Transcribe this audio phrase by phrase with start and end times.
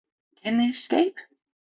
[0.41, 1.19] Can they escape?